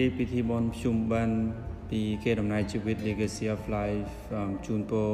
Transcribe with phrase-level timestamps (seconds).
[0.00, 1.38] រាយពិធីបុណ្យភ្ជុំបិណ្ឌ
[1.90, 4.12] ពីគេដំណើរជីវិត Legacy of Life
[4.66, 5.08] ជូនពរ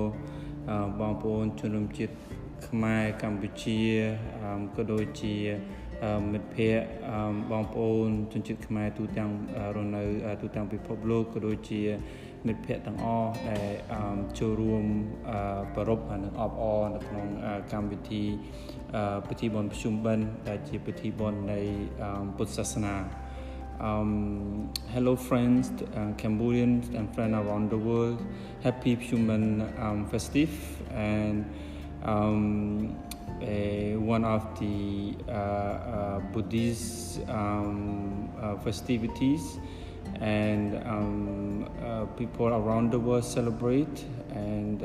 [1.00, 2.14] បងប្អូនជនរួមជាតិ
[2.68, 3.80] ខ្មែរកម្ពុជា
[4.76, 5.34] ក៏ដូចជា
[6.32, 6.84] មិត្តភ័ក្តិ
[7.50, 9.30] បងប្អូនជនជាតិខ្មែរទូទាំង
[9.74, 10.02] រស់នៅ
[10.42, 11.82] ទូទាំងពិភពលោកក៏ដូចជា
[12.46, 13.66] មិត្តភ័ក្តិទាំងអស់ដែល
[14.38, 14.84] ចូលរួម
[15.74, 17.26] ប្រពៃនិងអបអរនៅក្នុង
[17.72, 18.22] កម្មវិធី
[19.28, 21.60] ពិធីបុណ្យភ្ជុំបិណ្ឌដែលជាពិធីបុណ្យនៃ
[22.36, 22.96] ពុទ្ធសាសនា
[23.80, 28.24] Um, hello friends, uh, Cambodians and friends around the world.
[28.62, 30.50] Happy Human um, Festive
[30.92, 31.44] and
[32.02, 32.96] um,
[34.00, 39.58] one of the uh, uh, Buddhist um, uh, festivities
[40.20, 44.80] and um, uh, people around the world celebrate and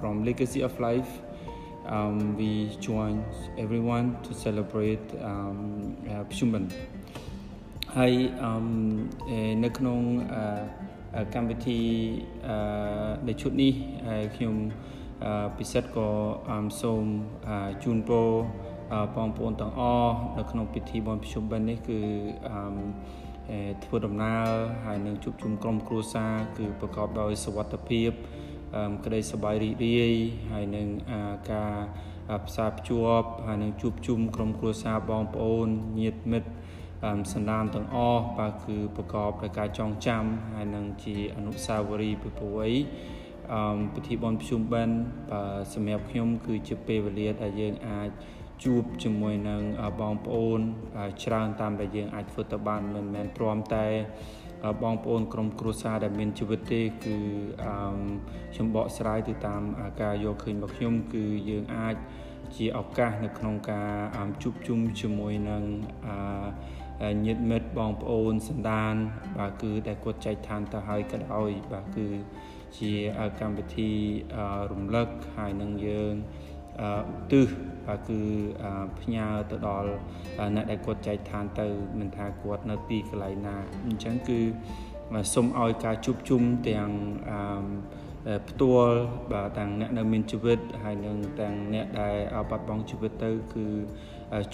[0.00, 1.20] from Legacy of Life
[1.86, 3.22] um, we join
[3.58, 5.06] everyone to celebrate
[6.30, 6.72] Shumban.
[7.98, 8.12] ហើយ
[9.64, 10.00] នៅក្នុង
[11.34, 11.80] កម្មវិធី
[13.28, 13.72] នៃឈុតនេះ
[14.36, 14.54] ខ្ញុំ
[15.58, 16.08] ពិសិដ្ឋក៏
[16.82, 17.04] សូម
[17.84, 18.28] ជូនពរ
[19.16, 22.00] បងប្អូនទាំងអស់នៅក្នុងពិធីបុណ្យភ្ជុំបិណ្ឌនេះគឺ
[23.84, 24.46] ធ្វើដំណើរ
[24.84, 28.10] ហើយនឹងជួបជុំក្រុមគ្រួសារគឺប្រកបដោយសុវត្ថិភាព
[29.04, 30.14] ក្តីសប្បាយរីករាយ
[30.52, 30.86] ហើយនឹង
[31.52, 31.74] ការ
[32.46, 35.68] ផ្សារភ្ជាប់ហើយនឹងជួបជុំក្រុមគ្រួសារបងប្អូន
[36.00, 36.48] ញាតិមិត្ត
[37.32, 42.72] សន្តានទាំងអស់បាទគឺប្រកបដោយការចងចាំហើយនឹងជាអនុស្សាវរីយ៍ពីប្រវ័យ
[43.52, 44.96] អឺពិធីបុណ្យភ្ជុំបិណ្ឌ
[45.30, 48.10] បាទសម្រាប់ខ្ញុំ គឺជាពេលវេលាដែលយើងអាច
[48.64, 49.62] ជួបជាមួយនឹង
[50.00, 50.60] បងប្អូន
[51.24, 53.86] ច្រើនតាមដែលយើងអាចធ្វើទៅបានមិនមែនទ្រាំតែ
[54.82, 57.16] បងប្អូនក្រុមគ្រួសារដែលមានជីវិតទេគឺ
[57.64, 57.72] អឺ
[58.52, 59.62] ខ្ញុំបកស្រាយទៅតាម
[60.02, 61.96] ការយកឃើញរបស់ខ្ញុំ គឺយើងអាច
[62.56, 63.82] ជាឱកាសនៅក្នុងកា
[64.26, 65.62] រជួបជុំជាមួយនឹង
[66.06, 66.16] អឺ
[67.24, 68.94] ញាតិមិត្តបងប្អូនសន្តាន
[69.38, 72.06] បាទគឺតែគាត់ចែកឋានទៅហើយក៏ដោយបាទគឺ
[72.78, 72.92] ជា
[73.40, 73.90] កម្មវិធី
[74.72, 76.12] រំលឹកហើយនឹងយើង
[76.82, 76.90] ឧ
[77.32, 77.46] ទ្ទិស
[77.86, 78.20] បាទគឺ
[79.00, 79.90] ផ្ញើទៅដល់
[80.56, 81.66] អ្នកដែលគាត់ចែកឋានទៅ
[81.98, 83.56] មិនថាគាត់នៅទីកន្លែងណា
[83.86, 84.40] អញ្ចឹងគឺ
[85.34, 86.90] សូមឲ្យការជួបជុំទាំង
[88.49, 88.97] ផ្ទាល់
[89.31, 92.15] បាទទាំងអ្នកនៅមានជីវិតហើយនឹងទាំងអ្នកដែល
[92.49, 93.65] បាត់បង់ជីវិតទៅគឺ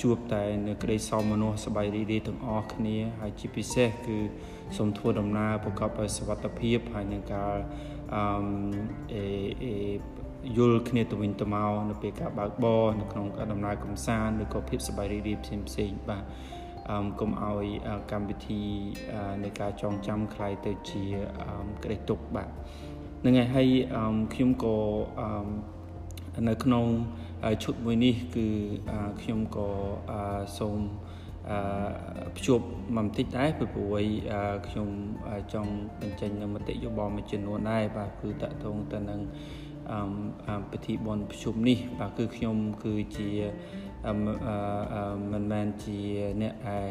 [0.02, 4.18] ជួបតែនៅក្តីសោមនស្សសប្បាយរីករាយទាំងអស់គ្នាហើយជាពិសេសគឺ
[4.78, 7.53] សូមធ្វើដំណើរប្រកបដោយសុវត្ថិភាពហើយនឹងការ
[8.16, 8.24] អឺ
[9.13, 9.24] អេ
[10.57, 16.24] យល់គ្នាទៅវិញទៅមកនៅពេលការបើកបរនៅក្នុងដំណើរកំសាន្តឬក៏ភាពសប្បាយរីករាយផ្សេងផ្សេងបាទ
[16.90, 17.68] អឺកុំឲ្យ
[18.12, 18.62] កម្មវិធី
[19.44, 21.03] នៃការចងចាំคล้ายទៅជា
[21.84, 22.50] ក្តីទុកបាទ
[23.26, 23.69] ហ្នឹងហើយហើយ
[24.34, 24.76] ខ្ញុំក៏
[26.48, 26.87] នៅក្នុង
[27.62, 28.47] ឈុតមួយនេះគឺ
[29.22, 29.69] ខ្ញុំក៏
[30.59, 30.78] សូម
[32.36, 32.65] ភ្ជាប់
[32.97, 33.98] មកបន្តិចដែរពីព្រោះ
[34.69, 34.88] ខ្ញុំ
[35.53, 39.20] ចង់បញ្ចេញនៅមតិយោបល់មួយចំនួនដែរបាទគឺតកតងទៅនឹង
[40.70, 43.28] ពិធីបុណ្យប្រជុំនេះបាទគឺខ្ញុំគឺជា
[45.33, 45.99] មិនមែនជា
[46.43, 46.89] អ្នកដែល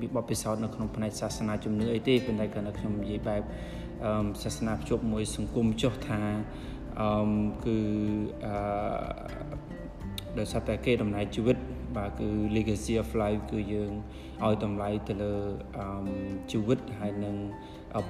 [0.00, 3.42] វិបត្តិពិសោធន៍នៅក្នុងផ្នែកសាសនាជំនឿអីទេប៉ុន្តែគ្រាន់តែខ្ញុំនិយាយបែប
[4.42, 6.20] សាសនាភ្ជាប់មួយសង្គមចុះថា
[7.00, 7.10] អឺ
[7.64, 7.78] គឺ
[8.46, 9.72] អឺ
[10.38, 11.56] ដោយសារតែគេដំណើរជីវិត
[11.96, 13.92] បាទគឺ legacy of life គឺយើង
[14.44, 15.34] ឲ្យតម្លៃទៅលើ
[15.78, 15.86] អឺ
[16.52, 17.36] ជីវិតហើយនឹង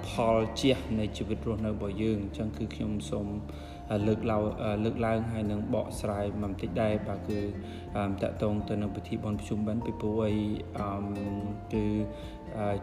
[0.09, 3.27] ផលជះនៃជីវិតរស់នៅរបស់យើងអញ្ចឹងគឺខ្ញុំសូម
[4.07, 4.43] លើកឡើង
[4.85, 7.41] លើកឡើងហើយនឹងបកស្រាយបន្តិចដែរបាទគឺ
[8.23, 10.35] តកតងទៅនឹងពិធីបុណ្យប្រជុំបិណ្ឌពីព្រោះអី
[11.73, 11.85] គឺ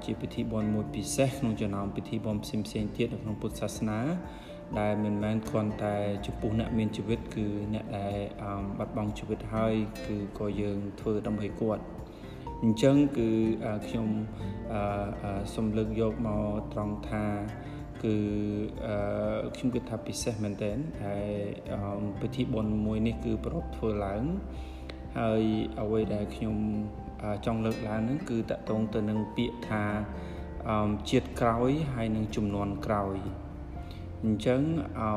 [0.05, 3.99] ជាពិធីបុណ្យមួយពិសេសក្នុងចំណោមពិធីបុណ្យផ្សេងផ្សេងទៀតនៅក្នុងពុទ្ធសាសនា
[4.79, 8.15] ដែលមិនមែនគ្រាន់តែចំពោះអ្នកមានជីវិត គឺអ្នកដែល
[8.77, 9.73] បាត់បង់ជីវិតហើយ
[10.05, 11.83] គឺក៏យើងធ្វើដើម្បីគាត់
[12.63, 13.29] អញ្ចឹងគឺ
[13.87, 14.07] ខ្ញុំ
[15.53, 16.43] សូមលើកយកមក
[16.73, 17.23] ត្រង់ថា
[18.03, 18.15] គឺ
[19.55, 21.29] ខ្ញុំគិតថាពិសេសមែនទែនហើយ
[22.21, 24.23] ពិធីបុណ្យមួយនេះគឺប្រពធ្វើឡើង
[25.19, 25.43] ហើយ
[25.81, 26.57] អ្វីដែលខ្ញុំ
[27.45, 29.83] ចង់លើកឡើងហ្នឹងគឺតកតងទៅនឹងពាក្យថា
[31.09, 33.17] ជាតិក្រោយហើយនឹងចំនួនក្រោយ
[34.23, 34.61] អញ្ចឹង
[34.99, 35.11] អឺ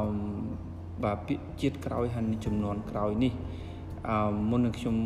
[1.04, 3.32] បាទពាក្យជាតិក្រោយហើយចំនួនក្រោយនេះ
[4.08, 4.96] អឺមុននឹងខ្ញុំ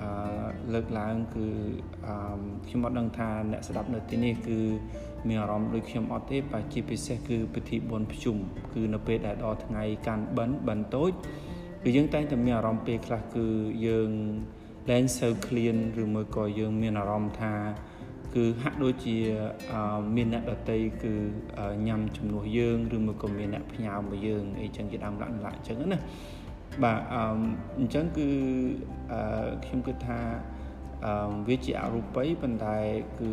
[0.00, 0.08] អឺ
[0.74, 1.46] លើកឡើងគឺ
[2.06, 2.14] អឺ
[2.66, 4.58] ខ្ញុំអត់ដឹងថាអ្នកស្ដាប់នៅទីនេះគឺ
[5.28, 8.36] មានអារម្មណ៍ដូចខ្ញុំអត់ទេបាទជាពិសេសគឺពិធីបុណ្យភ្ជុំ
[8.74, 11.12] គឺនៅពេលដែលដល់ថ្ងៃកាន់បិណ្ឌបិណ្ឌតូច
[11.82, 13.46] គឺយើងតែងតែមានអារម្មណ៍ពេលខ្លះគឺ
[13.86, 14.10] យើង
[14.90, 17.54] លែងសូវឃ្លានឬមួយក៏យើងមានអារម្មណ៍ថា
[18.34, 19.16] គឺហាក់ដូចជា
[20.16, 21.12] មានអ្នកដតីគឺ
[21.86, 25.98] ញ៉ាំជំនួសយើងឬមួយក៏មានអ្នកផ្ញើមកយើងអីចឹងជាដើមឡាក់ឡាក់ចឹងណា
[26.82, 26.98] បាទ
[27.78, 28.28] អញ្ចឹងគឺ
[29.64, 30.18] ខ្ញុំគិតថា
[30.50, 30.51] អឺ
[31.48, 32.76] វាជាអរូបីប៉ុន្តែ
[33.20, 33.30] គឺ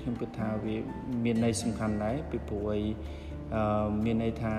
[0.00, 0.76] ខ្ញុំគិតថាវា
[1.24, 2.82] មានន័យសំខាន់ដែរពីព្រោះអី
[3.54, 4.54] អឺមានន័យថា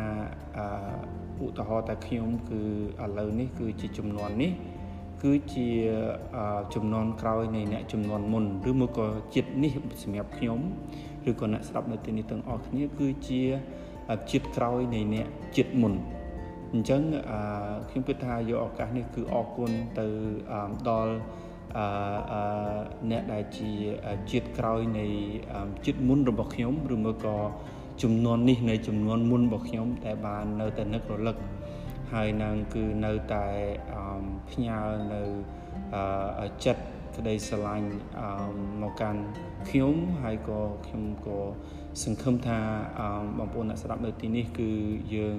[0.58, 2.62] អឺឧទាហរណ៍តែខ្ញុំគឺ
[3.04, 4.52] ឥឡូវនេះគឺជាចំនួននេះ
[5.24, 5.68] គឺជា
[6.74, 9.74] ចំនួនក្រោយនៃអ្នកចំនួនមុនឬមកក៏ចិត្តនេះ
[10.04, 10.60] សម្រាប់ខ្ញុំ
[11.30, 13.42] ឬក៏អ្នកស្ដាប់នៅទីនេះទាំងអស់គ្នាគឺជា
[14.32, 15.94] ចិត្តក្រោយនៃអ្នកចិត្តមុន
[16.74, 17.02] អញ្ចឹង
[17.90, 20.08] ខ្ញុំគិតថាយកឱកាសនេះគឺអរគុណទៅ
[20.90, 21.14] ដល់
[21.78, 21.86] អឺ
[23.12, 23.72] អ្នកដែលជា
[24.32, 25.06] ជាតិក្រោយនៃ
[25.86, 27.38] ជាតិមុនរបស់ខ្ញុំឬមកក៏
[28.04, 31.38] ចំនួននេះនៃចំនួនមុនរបស់ខ្ញុំតែបាននៅតែនឹករលឹក
[32.14, 33.46] ហើយនឹងគឺនៅតែ
[34.50, 34.80] ផ្ញើ
[35.14, 35.22] នៅ
[36.66, 36.84] ចិត្ត
[37.18, 37.88] ក្តីស្រឡាញ់
[38.82, 39.22] មកកាន់
[39.70, 41.40] ខ្ញុំហើយក៏ខ្ញុំក៏
[42.04, 42.60] សង្ឃឹមថា
[43.38, 44.70] បងប្អូនអ្នកស្ដាប់នៅទីនេះគឺ
[45.16, 45.38] យើង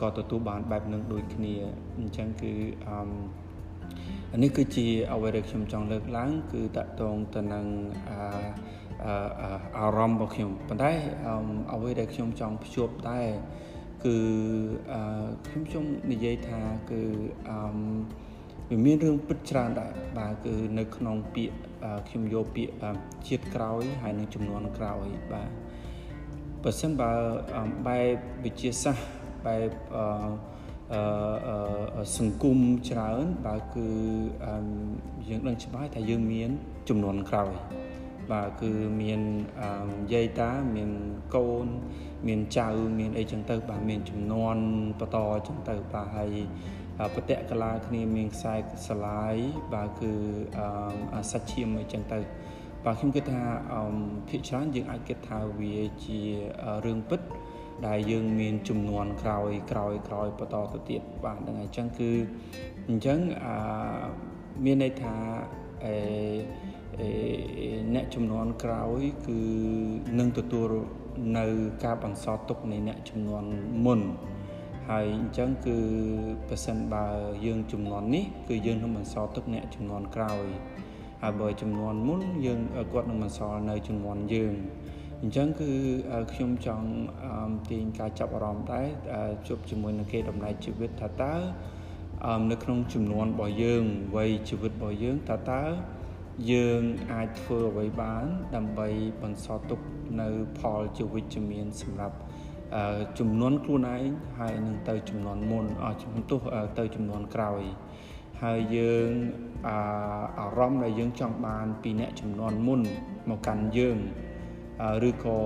[0.00, 1.54] ក៏ទទួលបានបែបនឹងដូចគ្នា
[1.98, 2.52] អញ្ចឹងគឺ
[2.88, 3.08] អា
[4.42, 7.66] នេះគឺជាអ្វីដែលខ្ញុំចង់លើកឡើង គឺតកតងទៅនឹង
[9.78, 10.92] អារម្មណ៍របស់ខ្ញុំប៉ុន្តែ
[11.72, 13.20] អ្វីដែលខ្ញុំចង់ភ្ជាប់តែ
[14.04, 14.16] គឺ
[15.46, 16.60] ខ្ញុំចង់និយាយថា
[16.90, 17.00] គឺ
[17.48, 17.58] អឺ
[18.70, 21.56] វាមានរឿងពិតច្រើនដែរបាទគឺនៅក្នុងពាក្យ
[22.08, 22.74] ខ្ញុំយកពាក្យ
[23.28, 25.50] ជាតិក្រោយហើយនឹងចំនួនក្រោយបាទ
[26.62, 27.12] បើសិនបើ
[27.86, 28.14] បែប
[28.44, 29.06] វិទ្យាសាស្ត្រ
[29.46, 29.70] បែប
[30.94, 32.58] អឺសង្គម
[32.90, 33.88] ច្រើនបើគឺ
[35.28, 36.50] យើងដឹងច្បាស់ថាយើងមាន
[36.88, 37.52] ចំនួនក្រោយ
[38.32, 38.70] បាទគឺ
[39.02, 39.20] មាន
[40.12, 40.90] យាយតាមាន
[41.34, 41.66] កូន
[42.26, 44.56] មានចៅមានអីចឹងទៅ បាទមានចំនួន
[45.00, 46.34] បន្តចឹងទៅបាទហើយ
[47.14, 48.54] បតកលាគ្នាមានខ្សែ
[48.88, 49.34] ស្លាយ
[49.74, 50.12] បាទគឺ
[51.30, 52.18] សាច់ឈាមអីចឹងទៅ
[52.84, 53.42] បាទខ្ញុំគិតថា
[54.28, 56.20] ភាគច្រើនយើងអាចគិតថាវាជា
[56.84, 57.20] រឿងពិត
[57.86, 62.10] ដែលយើងមានចំនួនក្រោយក្រោយក្រោយបន្តទៅទៀតបាទហ្នឹងហើយអញ្ចឹងគឺ
[62.88, 64.02] អញ្ចឹងអា
[64.64, 65.14] មានន័យថា
[65.84, 65.96] អេ
[67.94, 69.40] អ្នកចំនួនក្រោយគឺ
[70.18, 70.70] នឹងទទួល
[71.38, 71.44] នៅ
[71.84, 73.44] ការបន្សល់ទុកនៃអ្នកចំនួន
[73.84, 74.00] មុន
[74.90, 75.78] ហើយអញ្ចឹងគឺ
[76.48, 77.06] ប្រសិនបើ
[77.46, 80.44] យើងចំនួននេះគឺយើងនឹងបន្សល់ទុកអ្នកចំនួនក្រោយ
[81.22, 82.60] ហើយបើចំនួនមុនយើង
[82.92, 84.52] គាត់នឹងបន្សល់នៅចំនួនយើង
[85.22, 85.70] អញ្ចឹងគឺ
[86.32, 86.88] ខ្ញុំចង់
[87.70, 88.86] ទាញការចាប់អារម្មណ៍ដែរ
[89.46, 91.34] ជួបជាមួយនឹងគេដំណើរជីវិតថាតើ
[92.50, 93.84] នៅក្នុងចំនួនរបស់យើង
[94.16, 95.62] វ័យជីវិតរបស់យើងថាតើ
[96.52, 96.82] យើង
[97.12, 98.24] អាចធ្វើអ្វីបាន
[98.54, 98.88] ដើម្បី
[99.22, 99.80] បន្សល់ទុក
[100.20, 100.28] នៅ
[100.58, 102.16] ផលជាវិជ្ជមានសម្រាប់
[103.18, 104.08] ចំនួនខ្លួនឯង
[104.38, 106.40] ហើយនឹងទៅចំនួនមុនអស់ចំនួនទោះ
[106.78, 107.62] ទៅចំនួនក្រោយ
[108.42, 109.10] ហើយយើង
[109.68, 112.80] អារម្មណ៍ដែលយើងចង់បានពីអ្នកចំនួនមុន
[113.28, 113.98] មកកាន់យើង
[115.08, 115.38] ឬក៏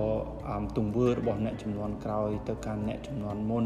[0.77, 3.65] ទង្វើរបស់អ្នកចំនួនក្រោយទៅកាន់អ្នកចំនួនមុន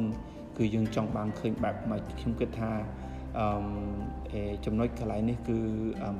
[0.57, 2.71] គឺយើងចង់បានឃើញបែបម៉េចខ្ញុំគិតថា
[3.39, 5.57] អឺចំណុចកន្លែងនេះគឺ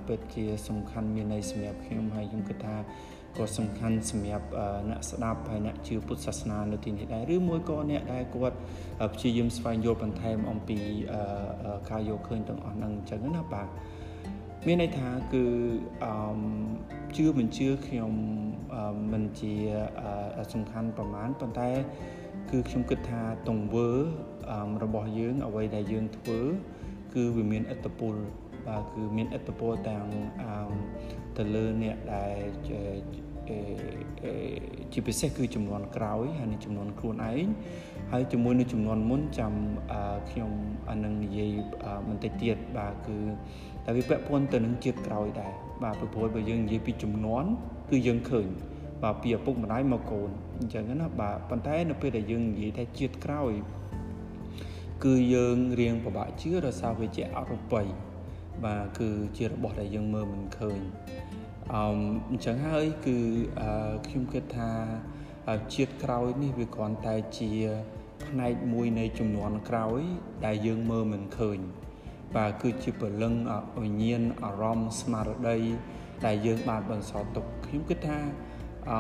[0.07, 2.75] ពិតជាសំខាន់មានន័យសម្រាប់ខ្ញុំហើយខ្ញុំគិតថា
[3.37, 4.47] ក៏សំខាន់សម្រាប់
[4.89, 8.57] អ្នកស្ដាប់ហើយអ្នកជឿពុទ្ធសាសនានៅទីនេះដែរឬមួយក៏អ្នកដែលគាត់
[9.13, 10.79] ព្យាយាមស្វែងយល់បន្ថែមអំពី
[11.89, 13.67] ការយកឃើញទាំងអស់ហ្នឹងអញ្ចឹងណាបាទ
[14.65, 15.45] មានន័យថាគឺ
[16.03, 16.13] អឺ
[17.17, 18.13] ជឿមិនជឿខ្ញុំ
[19.13, 19.53] មិនជា
[20.53, 21.69] សំខាន់ប្រមាណប៉ុន្តែ
[22.51, 23.89] គឺខ្ញុំគិតថាទង្វើ
[24.83, 26.39] របស់យើងអ្វីដែលយើងធ្វើ
[27.13, 28.15] គឺវាមានឥទ្ធិពល
[28.67, 30.05] បាទគឺមានឥទ្ធិពលទាំង
[31.37, 32.37] ទៅលើអ្នកដែល
[34.93, 37.47] ជាពិសេសគឺចំនួនក្រោយហើយនឹងចំនួនខ្លួនឯង
[38.11, 39.53] ហើយជាមួយនឹងចំនួនមុនចាំ
[40.29, 40.51] ខ្ញុំ
[40.89, 41.51] អានឹងនិយាយ
[42.07, 43.17] បន្តិចទៀតបាទគឺ
[43.85, 45.53] តែវាពាក់ព័ន្ធទៅនឹងជាតិក្រោយដែរ
[45.83, 47.43] បាទព្រោះបើយើងនិយាយពីចំនួន
[47.91, 48.47] គឺយើងឃើញ
[49.03, 50.29] បាទពីឪពុកម្ដាយមកកូន
[50.59, 53.51] អញ្ចឹងណាបាទប៉ុន្តែនៅពេលដែលយើងនិយាយថាជាតិក្រោយ
[55.05, 57.83] គឺយើងរៀងពិបាកជឿដោយសារវាជាអរូបី
[58.65, 60.79] បាទគឺជារបស់ដែលយើងមើលមិនឃើញ
[61.73, 61.83] អឺ
[62.29, 63.17] អញ្ចឹងហើយគឺ
[64.07, 64.71] ខ្ញុំគិតថា
[65.73, 67.51] ជាតិក្រោយនេះវាគ្រាន់តែជា
[68.25, 70.01] ផ្នែកមួយនៃចំនួនក្រោយ
[70.45, 71.57] ដែលយើងមើលមិនឃើញ
[72.35, 73.33] បាទគឺជាពលឹង
[73.83, 75.59] វិញ្ញាណអារម្មណ៍ស្មារតី
[76.25, 78.19] ដែលយើងបានបន្សល់ទុកខ្ញុំគិតថា
[78.91, 78.99] អឺ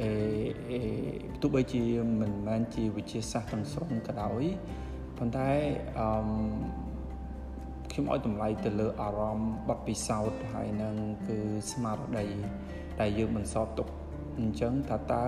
[0.00, 0.10] អេ
[1.40, 1.82] ទោះបីជា
[2.20, 4.42] មិនមែនជាវិទ្យាសាស្ត្រទាំងស្រុងក៏ដោយ
[5.18, 5.50] ប៉ុន្តែ
[5.98, 6.08] អឺ
[7.98, 10.94] ខ្ញុំឲ្យតម្លៃទៅលើអារម្មណ៍បទពិសោធន៍ហើយនឹង
[11.28, 11.38] គឺ
[11.70, 12.26] ស្មារតី
[13.00, 13.88] ដែលយើងបន្សល់ទុក
[14.38, 15.26] អញ្ចឹងថាតើ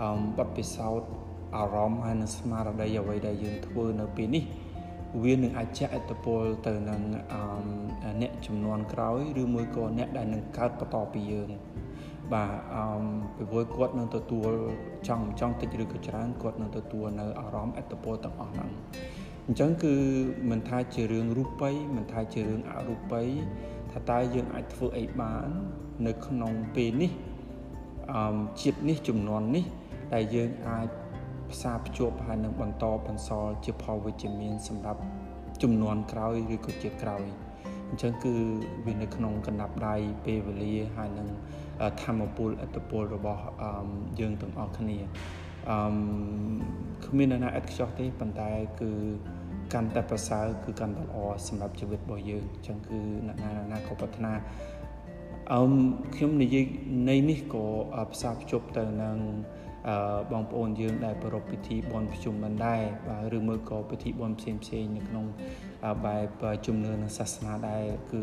[0.00, 1.10] អឺបទពិសោធន៍
[1.56, 4.44] អារម្មណ៍ហើយនឹងស្មារតីអ្វីដែលយើងធ្វើនៅពេលនេះ
[5.24, 7.00] វានឹងអាចជះឥទ្ធិពលទៅនឹង
[8.22, 11.50] អ្នកចំនួនក្រោយឬមួយក៏អ្នកដែលនឹងកើតបន្តពីយើង
[12.32, 12.84] បាទអឺ
[13.36, 14.50] ពីព្រោះគាត់នឹងទទួល
[15.08, 18.70] ចង់ចង់តិចឬក៏ច្រើនគាត់នឹងទទួលនៅអារម្មណ៍ឥទ្ធិពលទាំងអស់ហ្នឹង
[19.48, 19.94] អញ្ចឹងគឺ
[20.50, 23.28] មិនថាជារឿងរូបិយមិនថាជារឿងអរូបិយ
[23.92, 25.48] ថាតើយើងអាចធ្វើអីបាន
[26.06, 27.12] នៅក្នុងពេលនេះ
[28.12, 29.64] អឺជាតិនេះចំនួននេះ
[30.14, 30.88] ដែលយើងអាច
[31.52, 35.00] ផ្សារភ្ជាប់ហើយនឹងបន្តបន្សល់ជាផលវិជ្ជមានសម្រាប់
[35.62, 37.24] ចំនួនក្រោយឬក៏ជាក្រោយ
[37.88, 38.34] អញ្ចឹងគឺ
[38.86, 41.28] វានៅក្នុងកណ្ដាប់ដៃពេលវេលាហើយនឹង
[42.02, 43.42] ធម្មពលអត្តពលរបស់
[44.20, 44.98] យើងទាំងអស់គ្នា
[45.70, 45.78] អឺ
[47.06, 48.90] គ្មាននរណាឥតខ្ចោះទេប៉ុន្តែគឺ
[49.72, 51.16] កាន់តែប្រសើរគឺកាន់តែល្អ
[51.48, 54.32] សម្រាប់ជីវិតរបស់យើងអញ្ចឹងគឺអ្នកណាណាក៏ប្រាថ្នា
[55.52, 55.60] អឺ
[56.14, 56.64] ខ្ញុំនិយាយ
[57.08, 57.64] នៃនេះក៏
[58.12, 59.16] ផ្សារភ្ជាប់ទៅនឹង
[59.88, 59.96] អឺ
[60.32, 65.24] បងប្អូនយើងដែលប្រពៃពិធីបន់ប្រជុំបានដែរបាទឬមួយក៏ពិធីបន់ផ្សេងផ្សេងនៅក្នុង
[66.04, 68.22] បែបជំនឿនិងសាសនាដែរគឺ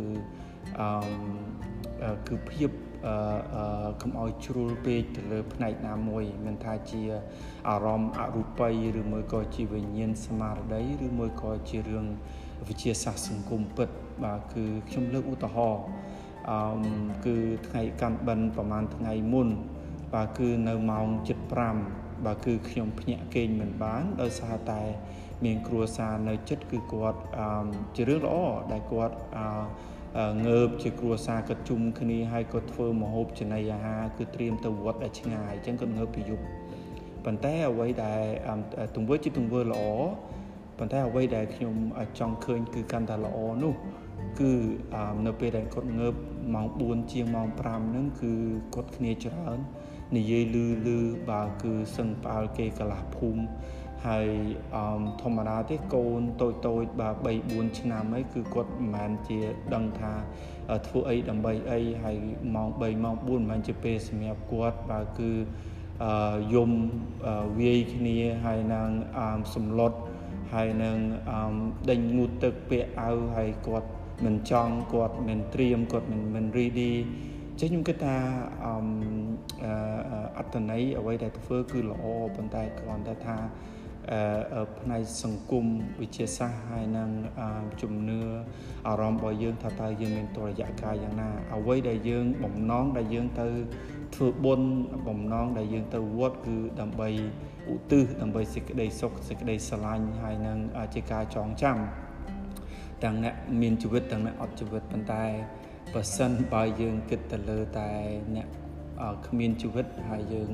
[0.79, 2.69] អឺគឺភាព
[3.08, 7.01] អឺកុំឲ្យជ្រុលពេកទៅលើផ្នែកណាមួយមិនថាជា
[7.70, 12.05] អារម្មណ៍អរូបីឬមួយក៏ជាវិញ្ញាណស្មារតីឬមួយក៏ជារឿង
[12.67, 13.89] វិជាសាស្ត្រសង្គមពិត
[14.24, 15.84] បាទគឺខ្ញុំលើកឧទាហរណ៍
[16.50, 16.91] អឺ
[17.25, 17.36] គឺ
[17.67, 19.50] ថ្ងៃកាន់បិណ្ឌប្រហែលថ្ងៃមុន
[20.13, 21.08] បាទគឺនៅម៉ោង
[21.67, 24.81] 7:05បាទគឺខ្ញុំភ្ញាក់គេងមិនបានដោយសារតែ
[25.46, 27.20] មានគ្រួសារនៅចិត្តគឺគាត់
[27.96, 28.36] ជារឿងល្អ
[28.72, 29.15] ដែលគាត់
[30.46, 36.46] ងើបជាគ្រួសារគាត់ជុំគ្នាហើយគាត់ធ្វើម្ហូបចំណីអាហារគឺត្រៀមទៅវត្តដែលឆ្ងាយអញ្ចឹងគាត់ងើបពីយប់
[37.25, 38.24] ប៉ុន្តែអ្វីដែល
[38.96, 39.84] ទង្វើជាទង្វើល្អ
[40.77, 41.75] ប៉ុន្តែអ្វីដែលខ្ញុំ
[42.20, 43.74] ចង់ឃើញគឺកាន់តែល្អនោះ
[44.39, 44.51] គឺ
[45.25, 46.15] នៅពេលដែលគាត់ងើប
[46.53, 48.32] ម៉ោង4ជាងម៉ោង5ហ្នឹងគឺ
[48.75, 49.60] គាត់គ្នាច្រើន
[50.18, 51.00] និយាយលឺលឺ
[51.30, 53.41] បើគឺសឹងផ្អើលគេកន្លះភូមិ
[54.08, 54.27] ហើយ
[54.75, 59.39] អមធម្មតាទេកូនតូចតូចបាទ3 4ឆ្នាំអីគឺគាត់មិនមែនជា
[59.74, 60.13] ដឹងថា
[60.88, 62.17] ធ្វើអីដើម្បីអីហើយ
[62.55, 65.31] ម៉ោង3ម៉ោង4មិនមែនជាពេលសម្រាប់គាត់បាទគឺ
[66.03, 66.72] អឺយំ
[67.60, 69.93] វាយគ្នាហើយនឹងអមសម្លុត
[70.53, 70.98] ហើយនឹង
[71.31, 71.53] អម
[71.89, 73.89] ដេញងូតទឹកពាក់អាវហើយគាត់
[74.25, 76.93] មិនចង់គាត់មិនត្រៀមគាត់មិនមិន ready
[77.60, 78.17] ចឹងខ្ញុំគិតថា
[78.65, 78.86] អម
[80.38, 82.03] អត្តន័យអ្វីដែលធ្វើគឺល្អ
[82.36, 83.38] ប៉ុន្តែគ្រាន់តែថា
[84.79, 85.65] ផ្នែកសង្គម
[86.01, 87.10] វិទ្យាសាស្ត្រហើយនឹង
[87.81, 88.22] ជំនឿ
[88.88, 93.48] អារម្មណ៍របស់យើងថាតើយើងមានតរយៈកាយយ៉ាងណាអ្វីដែលយើងបំណងដែលយើងទៅ
[94.15, 94.70] ធ្វើបុណ្យ
[95.08, 97.10] បំណងដែលយើងទៅវត្តគឺដើម្បី
[97.74, 100.58] ឧទ្ទិសដើម្បីសេចក្តីសុខសេចក្តីស្រឡាញ់ហើយនឹង
[100.93, 101.77] ជាការចងចាំ
[103.03, 105.25] ទាំងអ្នកមានជីវិតទាំងអ្នកអត់ជីវិតប៉ុន្តែ
[105.93, 107.89] បើសិនបើយើងគិតទៅលើតែ
[108.36, 108.48] អ្នក
[109.27, 110.50] គ្មានជីវិតហើយយើង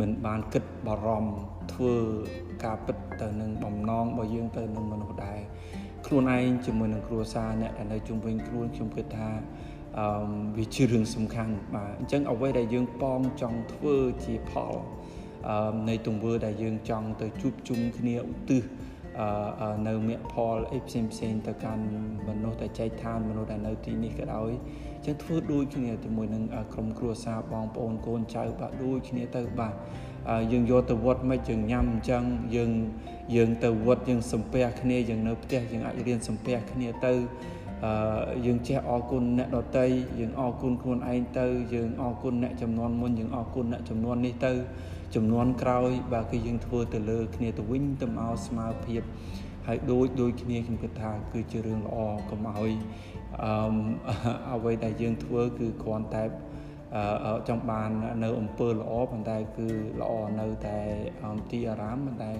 [0.00, 1.32] មិនបានគិតបារម្ភ
[1.72, 1.94] ធ្វើ
[2.64, 5.40] ការពិតទៅនឹងបំណងរបស់យើងទៅនឹងមនុស្សដែរ
[6.06, 9.28] ខ្លួនឯងជាមួយនឹងគ្រួសារអ្នកដែលនៅជុំវិញខ្លួនខ្ញុំគិតថា
[9.98, 10.08] អឺ
[10.58, 14.74] វាជារឿងសំខាន់បាទអញ្ចឹងអ្វីដែលយើងប៉ងចង់ធ្វើជាផល
[15.48, 18.62] អឺនៃទង្វើដែលយើងចង់ទៅជួបជុំគ្នាឧទ្ទិស
[19.20, 21.84] អឺនៅមគ្គផលអីផ្សេងផ្សេងទៅកាន់
[22.28, 29.74] មនុស្សដែលចែកឋានមនុស្សដែលនៅទីនេះក៏ដោយអញ្ចឹងធ្វើដូចគ្នាជាមួយនឹងក្រុមគ្រួសារបងប្អូនកូនចៅបាទដូចគ្នាទៅបាទ
[30.52, 32.22] យើងយកទៅវត្តមិនយើងញ៉ាំអញ្ចឹង
[32.56, 32.70] យើង
[33.34, 37.12] យើងទៅវត្តយើងសំពះគ្នាយើងនៅផ្ទះយើងអាចរៀនសំពះគ្នាទៅ
[37.84, 37.92] អឺ
[38.46, 39.86] យើងចេះអរគុណអ្នកដតី
[40.20, 44.52] យើងអរគុណខ្លួនឯងទៅយើងអរគុណអ្នកចំនួនមុនយើងអរគុណអ្នកចំនួននេះទៅ
[45.14, 49.02] ចំនួនក្រោយបើគឺយើងធ្វើទៅលើគ្នាទៅវិញទៅមកស្មើភាព
[49.66, 51.96] ហើយដូចដូចគ្នាខ្ញុំគិតថាគឺជារឿងល្អ
[52.30, 52.72] កុំឲ្យ
[53.42, 53.52] អឺ
[54.52, 56.24] អ្វីដែលយើងធ្វើគឺគ្រាន់តែ
[57.48, 57.90] ចង់បាន
[58.24, 59.68] នៅអំពើល្អប៉ុន្តែគឺ
[60.00, 60.78] ល្អនៅតែ
[61.50, 62.32] ទីអារាមប៉ុន្តែ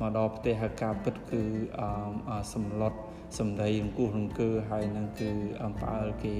[0.00, 1.42] មកដល់ប្រទេសការពិតគឺ
[2.54, 2.92] សម្លុត
[3.38, 5.30] សម្ដីរង្គោះរង្គើហើយនឹងគឺ
[5.80, 6.34] ផ្អើលគេ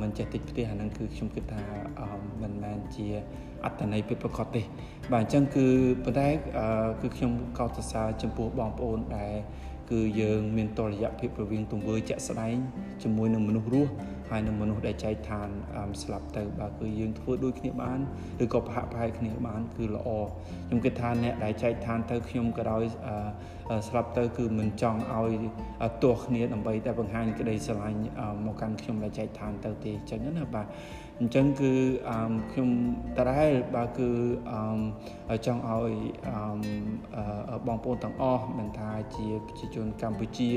[0.00, 1.64] មិនចេះតិចផ្ទះអានឹងគឺខ្ញុំគិតថា
[2.42, 3.08] មិនមែនជា
[3.64, 4.62] អត្តន័យពិតប្រាកដទេ
[5.12, 5.66] បាទអញ្ចឹងគឺ
[6.04, 6.28] ប៉ុន្តែ
[7.02, 9.34] គឺខ្ញុំកោតសរសើរចំពោះបងប្អូនដែល
[9.90, 12.56] គឺយើងមានតលយៈភាពរវាងទង្វើជាក់ស្ដែង
[13.02, 13.92] ជាមួយនឹងមនុស្សរស់
[14.30, 15.48] ហើយនឹងមនុស្សដែលចែកឋាន
[16.02, 17.98] ស្លាប់ទៅបើគឺយើងធ្វើដូចគ្នាបាន
[18.44, 20.08] ឬក៏ប្រហាក់ប្រហែលគ្នាបានគឺល្អ
[20.66, 22.82] ខ្ញុំគិតថាអ្នកដែលចែកឋានទៅខ្ញុំក៏ដោយ
[23.88, 25.32] ស្លាប់ទៅគឺមិនចង់ឲ្យ
[26.02, 28.00] ទាស់គ្នាដើម្បីតែបង្ហាញក្តីស្រឡាញ់
[28.46, 30.66] មកកាន់ខ្ញុំដែលចែកឋានទៅទេអញ្ចឹងណាបាទ
[31.20, 31.72] អញ្ចឹងគឺ
[32.52, 32.70] ខ្ញុំ
[33.16, 34.10] តរ៉ែលបើគឺ
[35.46, 35.92] ចង់ឲ្យ
[37.66, 40.50] បងប្អូនទាំងអស់មិនថាជាប្រជាជនកម្ពុជា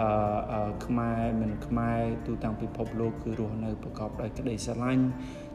[0.00, 5.04] អឺខ្មែរមិនខ្មែរទូទាំងពិភពលោកគឺរស់នៅប្រកបដោយក្តីស្រឡាញ់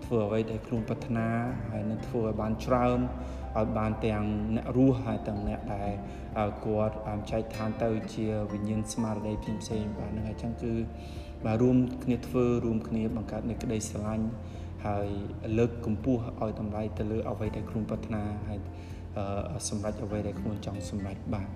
[0.06, 1.28] ធ្វើអ្វីដែលខ្លួនប្រាថ្នា
[1.72, 3.00] ហើយនឹងធ្វើឲ្យបានច្រើន
[3.58, 4.24] ឲ្យបានទាំង
[4.56, 5.92] អ្នករស់ហើយទាំងអ្នកដែល
[6.66, 6.96] គាត់
[7.32, 10.74] ចែកឋានទៅជាវិញ្ញាណស្មារតីផ្សេងៗបាទហ្នឹងហើយអញ្ចឹងគឺ
[11.46, 14.28] បាទរួមគ្នាធ្វើរួមគ្នាបង្កើតនៅក្តីស្រឡាញ់
[14.86, 15.08] ហើយ
[15.58, 18.60] លើកកម្ពស់ឲ្យតម្លៃទៅលើអ្វីដែលខ្លួនប្រាថ្នាហើយ
[19.70, 21.48] សម្រាប់អ្វីដែលខ្លួនចង់សម្រេចបាទ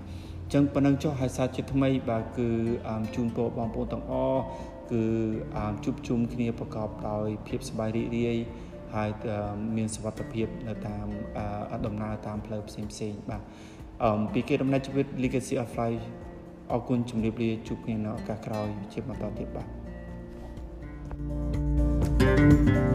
[0.44, 2.50] អញ្ចឹងប៉ុណ្ណឹងចុះហើយសាជាថ្មីបាទគឺ
[3.16, 4.42] ជូនពរបងប្អូនទាំងអស់
[4.92, 5.04] គឺ
[5.84, 8.38] ជួបជុំគ្នាប្រកបដោយភាពសប្បាយរីករាយ
[8.96, 9.10] ហើយ
[9.78, 11.08] មានសុវត្ថិភាពនៅតាម
[11.86, 13.42] ដំណើរតាមផ្លូវផ្សេងផ្សេងបាទ
[14.04, 16.06] អំពីគេដំណើរជីវិត Legacy of Life
[16.72, 19.68] អរគុណជំរាបលាជួបគ្នានៅឱកាសក្រោយជាបន្តទៀតបាទ
[22.20, 22.93] thank you